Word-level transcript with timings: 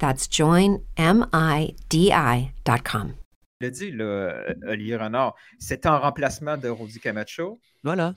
That's 0.00 0.28
joinmidi.com. 0.30 0.80
Le 3.60 3.70
dit, 3.70 3.90
là, 3.90 4.46
Olivier 4.66 4.96
Renard, 4.96 5.34
c'est 5.58 5.84
en 5.84 6.00
remplacement 6.00 6.56
de 6.56 6.70
Rodi 6.70 6.98
Camacho. 6.98 7.60
Voilà. 7.84 8.14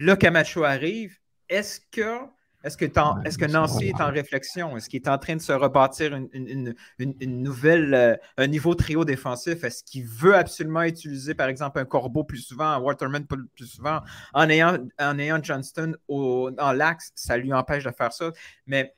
Là, 0.00 0.16
Camacho 0.16 0.64
arrive. 0.64 1.18
Est-ce 1.50 1.80
que, 1.92 2.20
est 2.64 2.74
que, 2.78 2.86
est 2.86 3.36
que 3.38 3.44
Nancy 3.44 3.88
est 3.88 4.00
en 4.00 4.10
réflexion? 4.10 4.74
Est-ce 4.78 4.88
qu'il 4.88 5.02
est 5.02 5.08
en 5.08 5.18
train 5.18 5.36
de 5.36 5.42
se 5.42 5.52
rebâtir 5.52 6.14
une, 6.14 6.30
une, 6.32 6.74
une, 6.98 7.14
une 7.20 7.42
nouvelle, 7.42 7.92
euh, 7.92 8.16
un 8.38 8.46
niveau 8.46 8.74
trio 8.74 9.04
défensif? 9.04 9.64
Est-ce 9.64 9.84
qu'il 9.84 10.06
veut 10.06 10.34
absolument 10.34 10.84
utiliser, 10.84 11.34
par 11.34 11.48
exemple, 11.48 11.78
un 11.78 11.84
Corbeau 11.84 12.24
plus 12.24 12.40
souvent, 12.40 12.68
un 12.68 12.78
Waterman 12.78 13.26
plus 13.26 13.66
souvent? 13.66 14.00
En 14.32 14.48
ayant, 14.48 14.78
en 14.98 15.18
ayant 15.18 15.42
Johnston 15.42 15.94
au, 16.08 16.50
dans 16.50 16.72
l'axe, 16.72 17.12
ça 17.14 17.36
lui 17.36 17.52
empêche 17.52 17.84
de 17.84 17.90
faire 17.90 18.14
ça. 18.14 18.32
Mais, 18.66 18.94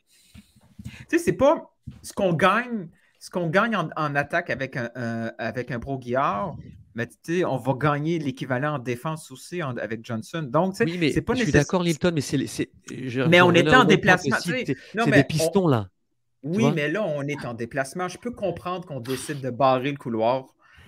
tu 0.85 0.93
sais, 1.09 1.19
c'est 1.19 1.33
pas 1.33 1.75
ce 2.03 2.13
qu'on 2.13 2.33
gagne 2.33 2.89
ce 3.21 3.29
qu'on 3.29 3.49
gagne 3.49 3.77
en, 3.77 4.15
attaque 4.15 4.49
avec 4.49 4.77
un, 4.77 5.31
avec 5.39 5.71
un 5.71 5.79
Pro 5.79 5.99
Guillard, 5.99 6.57
mais 6.95 7.07
on 7.45 7.59
va 7.59 7.75
gagner 7.75 8.19
l'équivalent 8.19 8.77
en 8.77 8.79
défense 8.79 9.31
aussi 9.31 9.61
avec 9.61 10.05
Johnson. 10.05 10.43
Donc, 10.43 10.75
oui, 10.81 10.97
mais 10.99 11.13
c'est 11.13 11.21
pas 11.21 11.35
Je 11.35 11.43
suis 11.43 11.53
d'accord, 11.53 11.83
Lilton, 11.83 12.13
mais 12.15 12.23
c'est. 12.23 12.71
Mais 13.29 13.41
on 13.43 13.53
est 13.53 13.75
en 13.75 13.85
déplacement. 13.85 14.37
C'est 14.41 14.65
des 14.65 15.25
pistons, 15.25 15.69
là. 15.69 15.89
Oui, 16.43 16.65
mais 16.75 16.89
là, 16.89 17.05
on 17.05 17.23
est 17.25 17.45
en 17.45 17.53
déplacement. 17.53 18.09
Je 18.09 18.17
peux 18.17 18.31
comprendre 18.31 18.87
qu'on 18.87 19.01
décide 19.01 19.43
de 19.43 19.51
barrer 19.51 19.91
le 19.91 19.99
couloir, 19.99 20.47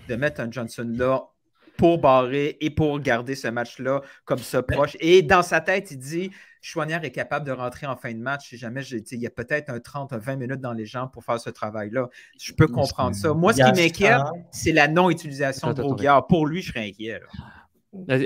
de 0.08 0.16
mettre 0.16 0.40
un 0.40 0.50
Johnson 0.50 0.90
là 0.90 1.28
pour 1.76 1.98
barrer 1.98 2.56
et 2.60 2.70
pour 2.70 3.00
garder 3.00 3.34
ce 3.34 3.48
match-là 3.48 4.02
comme 4.24 4.38
ça 4.38 4.62
proche. 4.62 4.96
Et 5.00 5.22
dans 5.22 5.42
sa 5.42 5.60
tête, 5.60 5.90
il 5.90 5.98
dit 5.98 6.30
Chouanière 6.60 7.04
est 7.04 7.10
capable 7.10 7.44
de 7.44 7.52
rentrer 7.52 7.86
en 7.86 7.96
fin 7.96 8.12
de 8.12 8.18
match 8.18 8.50
si 8.50 8.56
jamais 8.56 8.82
il 8.82 9.20
y 9.20 9.26
a 9.26 9.30
peut-être 9.30 9.68
un 9.68 9.80
30, 9.80 10.12
20 10.12 10.36
minutes 10.36 10.60
dans 10.60 10.72
les 10.72 10.86
jambes 10.86 11.10
pour 11.12 11.24
faire 11.24 11.40
ce 11.40 11.50
travail-là. 11.50 12.08
Je 12.38 12.52
peux 12.52 12.68
comprendre 12.68 13.16
ça. 13.16 13.34
Moi, 13.34 13.52
ce 13.52 13.62
qui 13.62 13.82
m'inquiète, 13.82 14.22
c'est 14.52 14.72
la 14.72 14.86
non-utilisation 14.86 15.72
de 15.72 15.82
Bourguard. 15.82 16.26
Pour 16.28 16.46
lui, 16.46 16.62
je 16.62 16.72
serais 16.72 16.88
inquiet. 16.88 17.20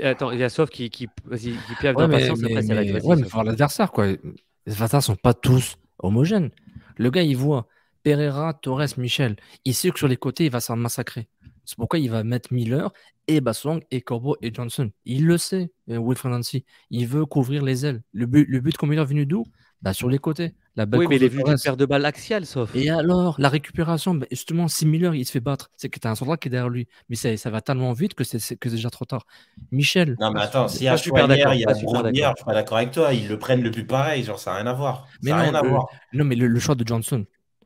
Attends, 0.03 0.31
il 0.31 0.39
y 0.39 0.43
a 0.43 0.49
Sauf 0.49 0.69
qui, 0.69 0.89
qui, 0.89 1.07
qui 1.07 1.57
piave 1.79 1.95
ouais, 1.95 2.07
d'impatience. 2.07 2.39
Mais, 2.39 2.53
mais, 2.53 2.61
mais, 2.61 3.03
ouais, 3.03 3.15
mais 3.15 3.27
faut 3.27 3.43
l'adversaire. 3.43 3.91
Quoi. 3.91 4.07
Les 4.07 4.73
adversaires 4.73 4.99
ne 4.99 5.03
sont 5.03 5.15
pas 5.15 5.33
tous 5.33 5.77
homogènes. 5.99 6.51
Le 6.97 7.09
gars, 7.09 7.23
il 7.23 7.35
voit 7.35 7.67
Pereira, 8.03 8.53
Torres, 8.53 8.97
Michel. 8.97 9.35
Il 9.65 9.73
sait 9.73 9.89
que 9.89 9.97
sur 9.97 10.07
les 10.07 10.15
côtés, 10.15 10.45
il 10.45 10.51
va 10.51 10.59
s'en 10.59 10.75
massacrer. 10.75 11.27
C'est 11.67 11.75
pourquoi 11.75 11.99
il 11.99 12.09
va 12.09 12.23
mettre 12.23 12.53
Miller 12.53 12.93
et 13.27 13.41
Bassong 13.41 13.83
et 13.91 13.99
Corbeau 13.99 14.37
et 14.41 14.53
Johnson. 14.53 14.89
Il 15.03 15.25
le 15.25 15.37
sait, 15.37 15.69
euh, 15.89 15.99
Wilfred 16.01 16.31
Nancy. 16.31 16.63
Il 16.91 17.07
veut 17.07 17.25
couvrir 17.25 17.61
les 17.61 17.85
ailes. 17.85 18.01
Le 18.13 18.25
but, 18.25 18.47
le 18.47 18.61
but 18.61 18.73
est 18.81 19.03
venu 19.03 19.25
d'où? 19.25 19.43
Bah, 19.81 19.93
Sur 19.93 20.09
les 20.09 20.17
côtés. 20.17 20.55
La 20.77 20.85
oui, 20.93 21.07
mais 21.09 21.17
il 21.17 21.23
est 21.23 21.27
venu 21.27 21.43
d'une 21.43 21.57
paire 21.61 21.75
de 21.75 21.85
balles 21.85 22.05
axiale, 22.05 22.45
sauf. 22.45 22.73
Et 22.73 22.89
alors, 22.89 23.35
la 23.37 23.49
récupération, 23.49 24.15
bah, 24.15 24.27
justement, 24.31 24.69
si 24.69 24.85
Miller 24.85 25.13
il 25.13 25.25
se 25.25 25.31
fait 25.31 25.41
battre, 25.41 25.69
c'est 25.75 25.89
que 25.89 25.99
tu 25.99 26.07
as 26.07 26.11
un 26.11 26.15
soldat 26.15 26.37
qui 26.37 26.47
est 26.47 26.51
derrière 26.51 26.69
lui. 26.69 26.87
Mais 27.09 27.17
ça, 27.17 27.35
ça 27.35 27.49
va 27.49 27.59
tellement 27.59 27.91
vite 27.91 28.13
que 28.13 28.23
c'est 28.23 28.63
déjà 28.63 28.89
trop 28.89 29.03
tard. 29.03 29.25
Michel. 29.71 30.15
Non, 30.21 30.31
mais 30.31 30.39
attends, 30.39 30.69
s'il 30.69 30.83
y 30.83 30.87
a 30.87 30.95
super 30.95 31.27
d'accord, 31.27 31.53
il 31.53 31.59
y 31.59 31.65
a 31.65 31.73
Broguière, 31.73 32.31
je 32.31 32.37
suis 32.37 32.45
pas 32.45 32.53
d'accord 32.53 32.77
avec 32.77 32.91
toi. 32.91 33.13
Ils 33.13 33.27
le 33.27 33.37
prennent 33.37 33.61
le 33.61 33.71
but 33.71 33.85
pareil, 33.85 34.23
genre 34.23 34.39
ça 34.39 34.51
n'a 34.51 34.57
rien 34.57 34.67
à 34.67 34.73
voir. 34.73 35.05
Mais 35.21 35.31
non, 35.31 35.37
rien 35.37 35.53
à 35.53 35.61
voir. 35.61 35.87
non, 36.13 36.23
mais 36.23 36.35
le, 36.35 36.59
choix 36.59 36.75
de 36.75 36.87
Johnson, 36.87 37.25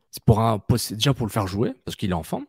c'est 0.10 0.24
pour 0.24 0.40
un, 0.40 0.60
déjà 0.90 1.14
pour 1.14 1.28
le 1.28 1.32
faire 1.32 1.46
jouer, 1.46 1.74
parce 1.86 1.96
qu'il 1.96 2.10
est 2.10 2.16
en 2.16 2.24
forme 2.24 2.46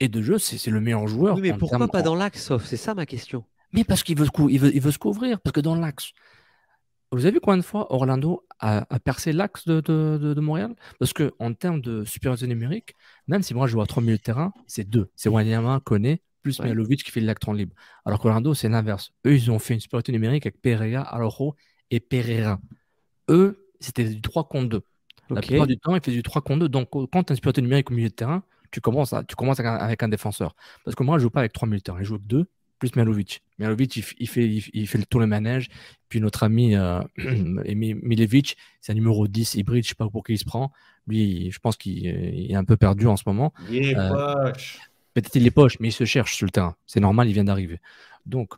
et 0.00 0.08
de 0.08 0.22
jeu, 0.22 0.38
c'est 0.38 0.70
le 0.70 0.80
meilleur 0.80 1.06
joueur. 1.06 1.36
Oui, 1.36 1.42
mais 1.42 1.52
pourquoi 1.54 1.88
pas 1.88 2.02
dans 2.02 2.14
l'axe, 2.14 2.44
sauf 2.44 2.64
C'est 2.64 2.76
ça 2.76 2.94
ma 2.94 3.06
question. 3.06 3.44
Mais 3.72 3.84
parce 3.84 4.02
qu'il 4.02 4.18
veut, 4.18 4.28
il 4.48 4.58
veut, 4.58 4.74
il 4.74 4.80
veut 4.80 4.90
se 4.90 4.98
couvrir, 4.98 5.40
parce 5.40 5.52
que 5.52 5.60
dans 5.60 5.74
l'axe. 5.74 6.12
Vous 7.10 7.24
avez 7.24 7.32
vu 7.32 7.40
combien 7.40 7.56
de 7.56 7.62
fois 7.62 7.90
Orlando 7.92 8.44
a, 8.60 8.84
percé 9.02 9.32
l'axe 9.32 9.64
de, 9.66 9.80
de, 9.80 10.34
de, 10.34 10.40
Montréal? 10.40 10.74
Parce 10.98 11.14
qu'en 11.14 11.54
termes 11.54 11.80
de 11.80 12.04
supériorité 12.04 12.46
numérique, 12.46 12.94
même 13.26 13.42
si 13.42 13.54
moi 13.54 13.66
je 13.66 13.72
joue 13.72 13.80
à 13.80 13.86
3 13.86 14.02
milieux 14.02 14.18
de 14.18 14.22
terrain, 14.22 14.52
c'est 14.66 14.84
deux. 14.84 15.10
C'est 15.16 15.30
Wanyama, 15.30 15.80
Kone, 15.84 16.18
plus 16.42 16.60
ouais. 16.60 16.96
qui 16.96 17.10
fait 17.10 17.20
l'électron 17.20 17.54
libre. 17.54 17.74
Alors 18.04 18.20
qu'Orlando, 18.20 18.52
c'est 18.52 18.68
l'inverse. 18.68 19.12
Eux, 19.26 19.34
ils 19.34 19.50
ont 19.50 19.58
fait 19.58 19.72
une 19.72 19.80
supériorité 19.80 20.12
numérique 20.12 20.44
avec 20.44 20.60
Pereira, 20.60 21.02
Alojo 21.02 21.56
et 21.90 21.98
Pereira. 21.98 22.60
Eux, 23.30 23.70
c'était 23.80 24.04
du 24.04 24.20
3 24.20 24.46
contre 24.46 24.68
2. 24.68 24.82
La 25.30 25.40
plupart 25.40 25.66
du 25.66 25.78
temps, 25.78 25.94
ils 25.94 26.02
faisaient 26.02 26.16
du 26.16 26.22
3 26.22 26.42
contre 26.42 26.60
2. 26.60 26.68
Donc, 26.68 26.90
quand 26.90 27.08
tu 27.08 27.16
as 27.16 27.32
une 27.32 27.36
supériorité 27.36 27.62
numérique 27.62 27.90
au 27.90 27.94
milieu 27.94 28.10
de 28.10 28.14
terrain, 28.14 28.42
tu 28.70 28.80
commences, 28.80 29.14
tu 29.28 29.36
commences 29.36 29.60
avec 29.60 30.02
un, 30.02 30.08
défenseur. 30.08 30.54
Parce 30.84 30.94
que 30.94 31.02
moi, 31.02 31.18
je 31.18 31.22
ne 31.22 31.22
joue 31.24 31.30
pas 31.30 31.40
avec 31.40 31.52
trois 31.52 31.68
militaires, 31.68 31.96
je 31.98 32.04
joue 32.04 32.14
avec 32.14 32.26
deux, 32.26 32.46
plus 32.78 32.94
Mialovic. 32.96 33.42
Mialovic, 33.58 33.96
il, 33.96 34.02
fait, 34.02 34.46
il, 34.46 34.86
fait 34.86 34.98
le 34.98 35.04
tour 35.04 35.20
le 35.20 35.26
manège. 35.26 35.68
Puis 36.08 36.20
notre 36.20 36.44
ami 36.44 36.76
euh, 36.76 37.00
Milevic, 37.16 38.56
c'est 38.80 38.92
un 38.92 38.94
numéro 38.94 39.26
10 39.26 39.54
hybride, 39.56 39.84
je 39.84 39.88
ne 39.88 39.90
sais 39.90 39.94
pas 39.94 40.08
pour 40.08 40.24
qui 40.24 40.34
il 40.34 40.38
se 40.38 40.44
prend. 40.44 40.72
Lui, 41.06 41.50
je 41.50 41.58
pense 41.58 41.76
qu'il 41.76 42.06
est 42.06 42.54
un 42.54 42.64
peu 42.64 42.76
perdu 42.76 43.06
en 43.06 43.16
ce 43.16 43.24
moment. 43.26 43.52
Il 43.70 43.76
est 43.76 43.96
euh, 43.96 44.52
Peut-être 45.14 45.34
il 45.34 45.46
est 45.46 45.50
poche, 45.50 45.80
mais 45.80 45.88
il 45.88 45.92
se 45.92 46.04
cherche 46.04 46.36
sur 46.36 46.46
le 46.46 46.50
terrain. 46.50 46.76
C'est 46.86 47.00
normal, 47.00 47.28
il 47.28 47.32
vient 47.32 47.44
d'arriver. 47.44 47.80
Donc, 48.26 48.54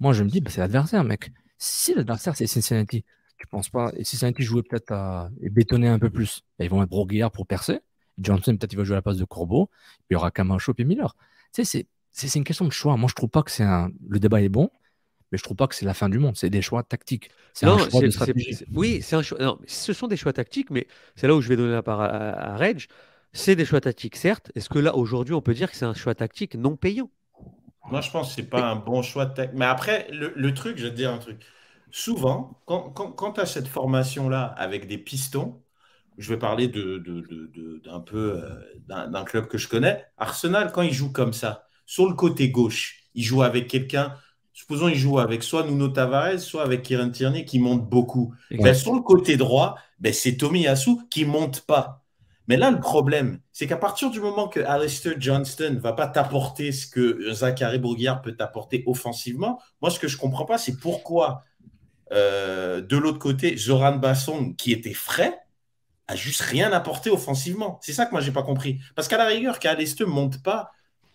moi, 0.00 0.12
je 0.12 0.24
me 0.24 0.28
dis, 0.28 0.40
bah, 0.40 0.50
c'est 0.50 0.60
l'adversaire, 0.60 1.04
mec. 1.04 1.30
Si 1.58 1.94
l'adversaire, 1.94 2.34
c'est 2.34 2.48
Cincinnati, 2.48 3.04
tu 3.38 3.46
penses 3.46 3.68
pas, 3.68 3.92
et 3.96 4.02
Cincinnati 4.02 4.42
jouait 4.42 4.62
peut-être 4.62 4.90
à 4.90 5.30
bétonner 5.40 5.88
un 5.88 5.98
peu 5.98 6.10
plus, 6.10 6.42
ils 6.58 6.68
vont 6.68 6.80
mettre 6.80 6.90
Broguillard 6.90 7.30
pour 7.30 7.46
percer. 7.46 7.80
Johnson, 8.18 8.56
peut-être 8.56 8.72
il 8.72 8.76
va 8.76 8.84
jouer 8.84 8.94
à 8.94 8.98
la 8.98 9.02
place 9.02 9.16
de 9.16 9.24
Corbeau. 9.24 9.66
Puis 9.66 10.06
il 10.10 10.14
y 10.14 10.16
aura 10.16 10.30
Camacho 10.30 10.72
et 10.76 10.84
Miller. 10.84 11.16
Tu 11.52 11.64
sais, 11.64 11.86
c'est 12.12 12.34
une 12.38 12.44
question 12.44 12.64
de 12.64 12.72
choix. 12.72 12.96
Moi, 12.96 13.08
je 13.08 13.14
trouve 13.14 13.30
pas 13.30 13.42
que 13.42 13.50
c'est 13.50 13.62
un. 13.62 13.90
Le 14.08 14.20
débat 14.20 14.42
est 14.42 14.48
bon, 14.48 14.70
mais 15.30 15.38
je 15.38 15.42
trouve 15.42 15.56
pas 15.56 15.66
que 15.66 15.74
c'est 15.74 15.86
la 15.86 15.94
fin 15.94 16.08
du 16.08 16.18
monde. 16.18 16.36
C'est 16.36 16.50
des 16.50 16.62
choix 16.62 16.82
tactiques. 16.82 17.30
C'est 17.54 17.66
un 17.66 17.78
choix 17.78 18.02
de 18.02 18.10
stratégie. 18.10 18.64
Oui, 18.74 19.00
c'est 19.02 19.16
un 19.16 19.22
choix. 19.22 19.38
Non, 19.38 19.58
ce 19.66 19.92
sont 19.92 20.06
des 20.06 20.16
choix 20.16 20.32
tactiques, 20.32 20.70
mais 20.70 20.86
c'est 21.16 21.26
là 21.26 21.34
où 21.34 21.40
je 21.40 21.48
vais 21.48 21.56
donner 21.56 21.72
la 21.72 21.82
part 21.82 22.00
à, 22.00 22.56
Reg. 22.56 22.86
C'est 23.32 23.56
des 23.56 23.64
choix 23.64 23.80
tactiques, 23.80 24.16
certes. 24.16 24.52
Est-ce 24.54 24.68
que 24.68 24.78
là, 24.78 24.94
aujourd'hui, 24.94 25.34
on 25.34 25.40
peut 25.40 25.54
dire 25.54 25.70
que 25.70 25.76
c'est 25.76 25.86
un 25.86 25.94
choix 25.94 26.14
tactique 26.14 26.54
non 26.54 26.76
payant? 26.76 27.10
Moi, 27.90 28.02
je 28.02 28.10
pense 28.10 28.28
que 28.28 28.34
c'est 28.34 28.48
pas 28.48 28.70
un 28.70 28.76
bon 28.76 29.00
choix 29.00 29.24
tactique. 29.26 29.58
Mais 29.58 29.64
après, 29.64 30.06
le, 30.12 30.54
truc, 30.54 30.76
je 30.76 30.84
vais 30.84 30.90
te 30.90 30.96
dire 30.96 31.10
un 31.10 31.18
truc. 31.18 31.40
Souvent, 31.90 32.60
quand, 32.66 32.90
quand, 32.90 33.10
quand 33.12 33.32
tu 33.32 33.40
as 33.40 33.46
cette 33.46 33.68
formation-là 33.68 34.44
avec 34.44 34.86
des 34.86 34.98
pistons, 34.98 35.62
je 36.18 36.28
vais 36.28 36.38
parler 36.38 36.68
de, 36.68 36.98
d'un 37.84 38.00
peu 38.00 38.42
euh, 38.42 39.08
d'un, 39.08 39.24
club 39.24 39.46
que 39.46 39.58
je 39.58 39.68
connais. 39.68 40.04
Arsenal, 40.16 40.72
quand 40.72 40.82
il 40.82 40.92
joue 40.92 41.12
comme 41.12 41.32
ça, 41.32 41.66
sur 41.86 42.08
le 42.08 42.14
côté 42.14 42.50
gauche, 42.50 43.04
il 43.14 43.22
joue 43.22 43.42
avec 43.42 43.68
quelqu'un. 43.68 44.14
Supposons 44.52 44.88
il 44.88 44.96
joue 44.96 45.18
avec 45.18 45.42
soit 45.42 45.64
Nuno 45.64 45.88
Tavares, 45.88 46.38
soit 46.38 46.62
avec 46.62 46.82
Kieran 46.82 47.10
Tierney 47.10 47.44
qui 47.44 47.58
monte 47.58 47.88
beaucoup. 47.88 48.34
Ben, 48.50 48.74
sur 48.74 48.94
le 48.94 49.00
côté 49.00 49.36
droit, 49.36 49.76
ben, 49.98 50.12
c'est 50.12 50.36
Tommy 50.36 50.62
Yasu 50.62 50.96
qui 51.10 51.24
monte 51.24 51.62
pas. 51.62 52.02
Mais 52.48 52.56
là, 52.56 52.70
le 52.70 52.80
problème, 52.80 53.40
c'est 53.52 53.66
qu'à 53.66 53.76
partir 53.76 54.10
du 54.10 54.20
moment 54.20 54.48
que 54.48 54.60
Alistair 54.60 55.14
Johnston 55.18 55.74
ne 55.74 55.78
va 55.78 55.92
pas 55.92 56.08
t'apporter 56.08 56.72
ce 56.72 56.86
que 56.86 57.32
Zachary 57.32 57.78
Bourguiard 57.78 58.20
peut 58.20 58.34
t'apporter 58.34 58.82
offensivement, 58.86 59.60
moi, 59.80 59.90
ce 59.90 59.98
que 59.98 60.08
je 60.08 60.16
ne 60.16 60.20
comprends 60.20 60.44
pas, 60.44 60.58
c'est 60.58 60.76
pourquoi 60.78 61.44
euh, 62.12 62.80
de 62.82 62.96
l'autre 62.96 63.18
côté, 63.18 63.56
Zoran 63.56 63.96
Basson, 63.96 64.52
qui 64.52 64.72
était 64.72 64.92
frais, 64.92 65.38
a 66.12 66.16
juste 66.16 66.40
rien 66.40 66.72
apporté 66.72 67.10
offensivement. 67.10 67.78
C'est 67.82 67.92
ça 67.92 68.06
que 68.06 68.12
moi, 68.12 68.20
j'ai 68.20 68.32
pas 68.32 68.42
compris. 68.42 68.78
Parce 68.94 69.08
qu'à 69.08 69.18
la 69.18 69.26
rigueur, 69.26 69.58
ne 69.62 70.04
monte 70.04 70.42
pas, 70.42 70.70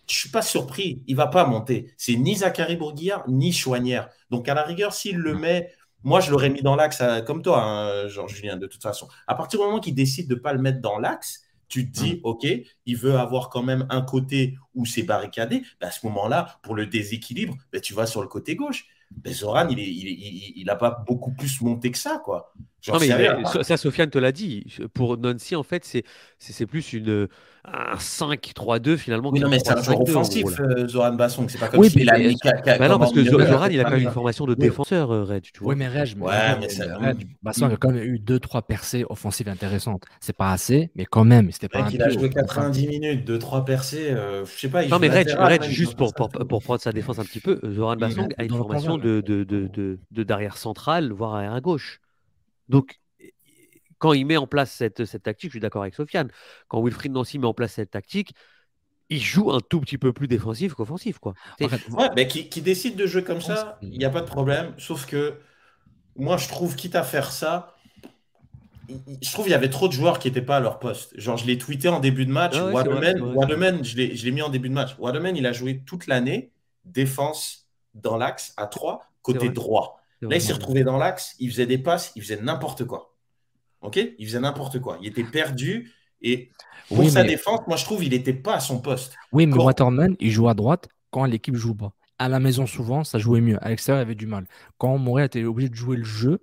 je 0.08 0.14
suis 0.14 0.30
pas 0.30 0.42
surpris. 0.42 1.02
Il 1.06 1.16
va 1.16 1.26
pas 1.26 1.46
monter. 1.46 1.92
C'est 1.96 2.16
ni 2.16 2.36
Zachary 2.36 2.76
Bourguillard, 2.76 3.24
ni 3.28 3.52
Chouanière. 3.52 4.08
Donc, 4.30 4.48
à 4.48 4.54
la 4.54 4.62
rigueur, 4.62 4.92
s'il 4.92 5.16
le 5.16 5.34
met, 5.34 5.72
moi, 6.04 6.20
je 6.20 6.30
l'aurais 6.30 6.50
mis 6.50 6.62
dans 6.62 6.76
l'axe, 6.76 7.00
euh, 7.00 7.20
comme 7.22 7.42
toi, 7.42 7.62
hein, 7.62 8.08
Jean-Julien, 8.08 8.56
de 8.56 8.66
toute 8.66 8.82
façon. 8.82 9.08
À 9.26 9.34
partir 9.34 9.60
du 9.60 9.66
moment 9.66 9.80
qu'il 9.80 9.94
décide 9.94 10.28
de 10.28 10.34
pas 10.34 10.52
le 10.52 10.60
mettre 10.60 10.80
dans 10.80 10.98
l'axe, 10.98 11.42
tu 11.68 11.90
te 11.90 12.00
dis, 12.00 12.20
OK, 12.22 12.46
il 12.86 12.96
veut 12.96 13.18
avoir 13.18 13.50
quand 13.50 13.62
même 13.62 13.86
un 13.90 14.00
côté 14.00 14.56
où 14.74 14.86
c'est 14.86 15.02
barricadé. 15.02 15.62
Ben, 15.80 15.88
à 15.88 15.90
ce 15.90 16.06
moment-là, 16.06 16.58
pour 16.62 16.74
le 16.74 16.86
déséquilibre, 16.86 17.54
ben, 17.72 17.80
tu 17.80 17.94
vas 17.94 18.06
sur 18.06 18.22
le 18.22 18.28
côté 18.28 18.56
gauche. 18.56 18.86
Ben, 19.10 19.32
Zoran, 19.32 19.68
il 19.68 19.76
n'a 19.76 19.82
il, 19.82 20.52
il, 20.56 20.66
pas 20.78 21.02
beaucoup 21.06 21.32
plus 21.32 21.60
monté 21.60 21.90
que 21.90 21.98
ça. 21.98 22.20
quoi. 22.24 22.54
Non, 22.86 22.98
mais, 23.00 23.62
ça, 23.64 23.76
Sofiane 23.76 24.10
te 24.10 24.18
l'a 24.18 24.32
dit. 24.32 24.64
Pour 24.94 25.18
Nancy, 25.18 25.56
en 25.56 25.62
fait, 25.62 25.84
c'est 26.38 26.66
plus 26.66 26.92
une, 26.92 27.28
un 27.64 27.96
5-3-2 27.96 28.96
finalement. 28.96 29.30
Oui, 29.30 29.40
non, 29.40 29.48
mais 29.48 29.58
c'est 29.58 29.72
un 29.72 29.82
joueur 29.82 30.00
offensif, 30.00 30.44
euh, 30.60 30.86
Zoran 30.86 31.14
Basson. 31.14 31.46
C'est 31.48 31.58
pas 31.58 31.68
comme 31.68 31.80
oui, 31.80 31.90
s'il 31.90 32.08
a, 32.08 32.78
bah 32.78 32.88
non, 32.88 32.98
parce 32.98 33.12
que 33.12 33.24
Zoran, 33.24 33.66
il 33.66 33.80
a 33.80 33.84
quand 33.84 33.90
même 33.90 34.02
une 34.02 34.10
formation 34.10 34.46
de 34.46 34.54
défenseur, 34.54 35.10
euh, 35.10 35.24
Red. 35.24 35.42
Tu 35.42 35.60
vois. 35.60 35.70
Oui, 35.70 35.76
mais 35.76 35.88
Red, 35.88 36.18
ouais, 36.18 36.58
mais 36.60 37.06
Red, 37.08 37.18
Basson 37.42 37.66
a 37.66 37.76
quand 37.76 37.90
même 37.90 38.04
eu 38.04 38.18
2-3 38.18 38.62
percées 38.62 39.04
offensives 39.08 39.48
intéressantes. 39.48 40.04
C'est 40.20 40.36
pas 40.36 40.52
assez, 40.52 40.90
mais 40.94 41.04
quand 41.04 41.24
même, 41.24 41.50
c'était 41.50 41.68
pas. 41.68 41.88
Il 41.92 42.02
a 42.02 42.10
joué 42.10 42.30
90 42.30 42.86
minutes, 42.86 43.28
2-3 43.28 43.64
percées. 43.64 44.10
Euh, 44.10 44.44
je 44.44 44.60
sais 44.60 44.68
pas. 44.68 44.86
Non, 44.86 44.98
mais 44.98 45.08
Red, 45.08 45.64
juste 45.64 45.96
pour 45.96 46.12
prendre 46.14 46.80
sa 46.80 46.92
défense 46.92 47.18
un 47.18 47.24
petit 47.24 47.40
peu, 47.40 47.60
Zoran 47.74 47.96
Basson 47.96 48.28
a 48.38 48.44
une 48.44 48.54
formation 48.54 48.98
de 48.98 49.98
d'arrière 50.28 50.56
central, 50.56 51.12
voire 51.12 51.34
arrière 51.34 51.60
gauche. 51.60 52.00
Donc, 52.68 53.00
quand 53.98 54.12
il 54.12 54.26
met 54.26 54.36
en 54.36 54.46
place 54.46 54.70
cette, 54.70 55.04
cette 55.04 55.24
tactique, 55.24 55.50
je 55.50 55.54
suis 55.54 55.60
d'accord 55.60 55.82
avec 55.82 55.94
Sofiane, 55.94 56.30
quand 56.68 56.82
Wilfried 56.82 57.12
Nancy 57.12 57.38
met 57.38 57.46
en 57.46 57.54
place 57.54 57.74
cette 57.74 57.90
tactique, 57.90 58.32
il 59.10 59.20
joue 59.20 59.50
un 59.50 59.60
tout 59.60 59.80
petit 59.80 59.98
peu 59.98 60.12
plus 60.12 60.28
défensif 60.28 60.74
qu'offensif. 60.74 61.18
Quoi. 61.18 61.34
ouais, 61.60 61.68
mais 62.14 62.28
qui, 62.28 62.48
qui, 62.48 62.60
décide 62.60 62.96
de 62.96 63.06
jouer 63.06 63.24
comme 63.24 63.40
ça, 63.40 63.78
il 63.82 63.98
n'y 63.98 64.04
a 64.04 64.10
pas 64.10 64.20
de 64.20 64.26
problème. 64.26 64.74
Sauf 64.76 65.06
que 65.06 65.38
moi, 66.16 66.36
je 66.36 66.48
trouve, 66.48 66.76
quitte 66.76 66.94
à 66.94 67.02
faire 67.02 67.32
ça, 67.32 67.74
je 68.88 69.32
trouve 69.32 69.44
qu'il 69.44 69.52
y 69.52 69.56
avait 69.56 69.70
trop 69.70 69.88
de 69.88 69.92
joueurs 69.92 70.18
qui 70.18 70.28
n'étaient 70.28 70.42
pas 70.42 70.56
à 70.56 70.60
leur 70.60 70.78
poste. 70.78 71.18
Genre, 71.18 71.36
je 71.36 71.46
l'ai 71.46 71.58
tweeté 71.58 71.88
en 71.88 72.00
début 72.00 72.26
de 72.26 72.32
match. 72.32 72.54
Ah 72.56 72.66
Waterman, 72.66 73.84
je 73.84 73.96
l'ai 73.96 74.30
mis 74.30 74.42
en 74.42 74.48
début 74.48 74.68
de 74.68 74.74
match. 74.74 74.96
Waterman, 74.98 75.36
il 75.36 75.46
a 75.46 75.52
joué 75.52 75.82
toute 75.86 76.06
l'année 76.06 76.52
défense 76.84 77.68
dans 77.94 78.16
l'axe 78.16 78.54
à 78.56 78.66
3, 78.66 79.10
côté 79.22 79.50
droit. 79.50 79.97
Là, 80.22 80.36
il 80.36 80.42
s'est 80.42 80.52
retrouvé 80.52 80.82
dans 80.84 80.96
l'axe, 80.96 81.36
il 81.38 81.50
faisait 81.50 81.66
des 81.66 81.78
passes, 81.78 82.12
il 82.16 82.22
faisait 82.22 82.40
n'importe 82.40 82.84
quoi. 82.84 83.14
Ok? 83.80 83.98
Il 84.18 84.26
faisait 84.26 84.40
n'importe 84.40 84.80
quoi. 84.80 84.98
Il 85.00 85.08
était 85.08 85.24
perdu. 85.24 85.92
Et 86.20 86.50
pour 86.88 87.08
sa 87.08 87.22
défense, 87.22 87.60
moi, 87.66 87.76
je 87.76 87.84
trouve 87.84 88.00
qu'il 88.00 88.10
n'était 88.10 88.32
pas 88.32 88.54
à 88.54 88.60
son 88.60 88.80
poste. 88.80 89.14
Oui, 89.32 89.46
mais 89.46 89.56
Waterman, 89.56 90.16
il 90.18 90.30
joue 90.30 90.48
à 90.48 90.54
droite 90.54 90.88
quand 91.10 91.24
l'équipe 91.24 91.54
joue 91.54 91.74
bas. 91.74 91.92
À 92.18 92.28
la 92.28 92.40
maison, 92.40 92.66
souvent, 92.66 93.04
ça 93.04 93.18
jouait 93.18 93.40
mieux. 93.40 93.58
À 93.64 93.68
l'extérieur, 93.68 94.00
il 94.00 94.06
avait 94.06 94.16
du 94.16 94.26
mal. 94.26 94.46
Quand 94.78 94.98
Montréal 94.98 95.26
était 95.26 95.44
obligé 95.44 95.68
de 95.68 95.74
jouer 95.76 95.96
le 95.96 96.04
jeu 96.04 96.40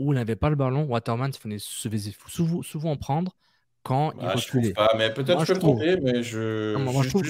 où 0.00 0.12
il 0.12 0.16
n'avait 0.16 0.34
pas 0.34 0.50
le 0.50 0.56
ballon, 0.56 0.84
Waterman 0.84 1.32
se 1.32 1.88
faisait 1.88 2.12
souvent, 2.26 2.62
souvent 2.62 2.96
prendre 2.96 3.36
quand 3.84 4.12
il 4.20 4.26
reculait. 4.26 4.72
Pas, 4.72 4.92
mais 4.98 5.12
peut-être 5.12 5.40
que 5.40 5.44
je 5.44 5.52
peux 5.52 5.58
me 5.58 5.60
tromper, 5.60 5.96
mais 6.02 6.22
je. 6.24 6.76
moi, 6.76 7.04
je 7.04 7.08
trouve... 7.08 7.22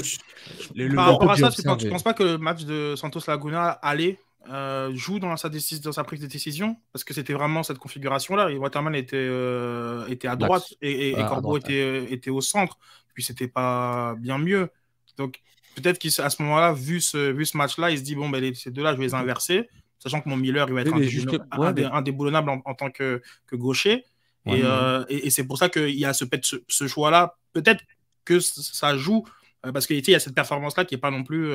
Par 0.94 1.12
rapport 1.12 1.30
à 1.32 1.36
ça, 1.36 1.50
tu 1.50 1.66
ne 1.66 1.90
penses 1.90 2.02
pas 2.02 2.14
que 2.14 2.22
le 2.22 2.38
match 2.38 2.64
de 2.64 2.94
Santos 2.96 3.20
Laguna 3.28 3.68
allait 3.68 4.18
euh, 4.50 4.92
joue 4.94 5.18
dans 5.18 5.36
sa, 5.36 5.48
dans 5.48 5.92
sa 5.92 6.04
prise 6.04 6.20
de 6.20 6.26
décision 6.26 6.76
parce 6.92 7.04
que 7.04 7.14
c'était 7.14 7.32
vraiment 7.32 7.62
cette 7.62 7.78
configuration-là. 7.78 8.50
Waterman 8.52 8.94
était, 8.94 9.16
euh, 9.16 10.06
était 10.08 10.28
à 10.28 10.36
droite 10.36 10.64
et, 10.80 11.10
et, 11.10 11.14
Corbeau 11.14 11.58
était, 11.58 11.82
euh, 11.82 12.06
était 12.10 12.30
au 12.30 12.40
centre. 12.40 12.78
Puis 13.14 13.22
c'était 13.22 13.48
pas 13.48 14.14
bien 14.18 14.38
mieux. 14.38 14.70
Donc 15.16 15.40
peut-être 15.76 15.98
qu'à 15.98 16.30
ce 16.30 16.42
moment-là, 16.42 16.72
vu 16.72 17.00
ce, 17.00 17.30
vu 17.30 17.46
ce 17.46 17.56
match-là, 17.56 17.90
il 17.90 17.98
se 17.98 18.02
dit 18.02 18.14
bon, 18.14 18.28
ben, 18.30 18.54
ces 18.54 18.70
deux-là, 18.70 18.92
je 18.92 18.98
vais 18.98 19.04
les 19.04 19.14
inverser, 19.14 19.68
sachant 19.98 20.20
que 20.20 20.28
mon 20.28 20.36
Miller 20.36 20.66
il 20.68 20.74
va 20.74 20.80
être 20.80 21.92
indéboulonnable, 21.92 22.50
en, 22.64 22.74
tant 22.74 22.90
que, 22.90 23.22
que 23.46 23.56
gaucher. 23.56 24.04
et, 24.46 24.62
et, 25.08 25.30
c'est 25.30 25.44
pour 25.44 25.58
ça 25.58 25.68
qu'il 25.68 25.90
y 25.98 26.04
a 26.04 26.12
ce, 26.12 26.24
ce, 26.42 26.56
ce 26.66 26.86
choix-là. 26.88 27.36
Peut-être 27.52 27.84
que 28.24 28.40
ça 28.40 28.96
joue 28.96 29.24
parce 29.62 29.86
qu'il 29.86 30.08
y 30.08 30.14
a 30.14 30.20
cette 30.20 30.34
performance-là 30.34 30.84
qui 30.84 30.94
n'est 30.94 31.00
pas 31.00 31.12
non 31.12 31.22
plus 31.22 31.52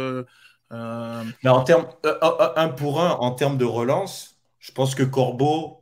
euh, 0.72 1.24
Mais 1.44 1.50
en 1.50 1.64
termes, 1.64 1.88
euh, 2.06 2.18
euh, 2.22 2.54
un 2.56 2.70
pour 2.70 3.02
un, 3.02 3.12
en 3.12 3.32
termes 3.32 3.58
de 3.58 3.66
relance, 3.66 4.40
je 4.60 4.72
pense 4.72 4.96
que 4.96 5.04
Corbeau 5.04 5.82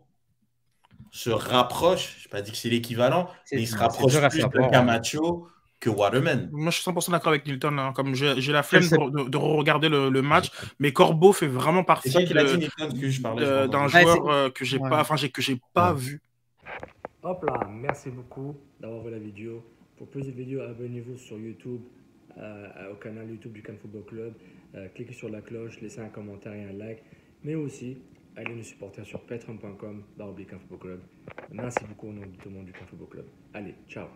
se 1.12 1.30
rapproche, 1.30 2.18
je 2.20 2.28
n'ai 2.28 2.32
pas 2.32 2.42
dit 2.42 2.52
que 2.52 2.58
c'est 2.58 2.70
l'équivalent, 2.70 3.30
mais 3.52 3.62
il 3.62 3.68
se 3.68 3.78
rapproche 3.78 4.20
plus 4.30 4.44
de 4.44 4.70
Camacho 4.70 5.48
que 5.80 5.90
Waterman. 5.90 6.50
Moi, 6.52 6.72
je 6.72 6.82
suis 6.82 6.92
100% 6.92 7.12
d'accord 7.12 7.30
avec 7.30 7.46
Nilton. 7.46 7.78
Hein. 7.78 7.94
Comme 7.94 8.16
j'ai 8.16 8.52
la 8.52 8.64
flemme 8.64 8.84
de, 8.84 9.38
regarder 9.38 9.90
le, 9.90 10.22
match, 10.22 10.52
mais 10.80 10.92
Corbeau 10.92 11.34
fait 11.34 11.48
vraiment 11.48 11.84
partie 11.84 12.12
d'un 12.12 13.88
joueur 13.88 14.54
que 14.54 14.66
j'ai 14.66 14.80
pas, 14.80 15.02
enfin 15.02 15.16
que 15.16 15.42
j'ai 15.42 15.60
pas 15.74 15.94
vu. 15.94 16.22
Hop 17.24 17.44
là, 17.44 17.68
merci 17.68 18.12
beaucoup 18.12 18.56
d'avoir 18.80 19.02
vu 19.02 19.10
la 19.10 19.18
vidéo. 19.18 19.64
Pour 19.98 20.08
plus 20.08 20.24
de 20.28 20.32
vidéos, 20.32 20.62
abonnez-vous 20.62 21.18
sur 21.18 21.40
YouTube, 21.40 21.82
au 22.92 22.96
canal 22.96 23.30
YouTube 23.30 23.54
du 23.54 23.62
Can 23.62 23.76
Football 23.82 24.06
Club. 24.06 24.34
Euh, 24.76 24.88
cliquez 24.94 25.14
sur 25.14 25.30
la 25.30 25.42
cloche, 25.42 25.80
laissez 25.82 26.02
un 26.02 26.10
commentaire 26.10 26.54
et 26.54 26.64
un 26.64 26.74
like, 26.74 27.02
mais 27.44 27.56
aussi 27.56 27.98
allez 28.36 28.56
nous 28.56 28.64
supporter 28.64 29.04
sur 29.06 29.22
patreon.com. 29.22 30.04
Merci 31.52 31.86
beaucoup 31.86 32.10
au 32.10 32.14
nom 32.14 32.22
de 32.22 32.36
tout 32.36 32.50
le 32.50 32.56
monde 32.56 32.66
du 32.66 32.74
Football 32.74 33.10
Club. 33.10 33.26
Allez, 33.54 33.76
ciao 33.88 34.08